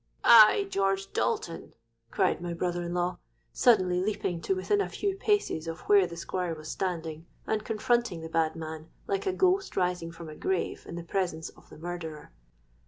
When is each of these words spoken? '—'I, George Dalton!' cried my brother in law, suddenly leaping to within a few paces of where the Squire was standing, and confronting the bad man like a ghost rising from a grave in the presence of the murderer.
'—'I, 0.23 0.65
George 0.71 1.13
Dalton!' 1.13 1.75
cried 2.09 2.41
my 2.41 2.55
brother 2.55 2.81
in 2.81 2.95
law, 2.95 3.19
suddenly 3.53 4.01
leaping 4.01 4.41
to 4.41 4.55
within 4.55 4.81
a 4.81 4.89
few 4.89 5.15
paces 5.15 5.67
of 5.67 5.81
where 5.81 6.07
the 6.07 6.17
Squire 6.17 6.55
was 6.55 6.71
standing, 6.71 7.27
and 7.45 7.63
confronting 7.63 8.21
the 8.21 8.27
bad 8.27 8.55
man 8.55 8.89
like 9.05 9.27
a 9.27 9.31
ghost 9.31 9.77
rising 9.77 10.11
from 10.11 10.27
a 10.27 10.33
grave 10.35 10.87
in 10.87 10.95
the 10.95 11.03
presence 11.03 11.49
of 11.49 11.69
the 11.69 11.77
murderer. 11.77 12.31